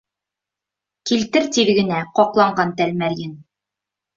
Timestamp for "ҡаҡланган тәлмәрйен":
2.17-3.37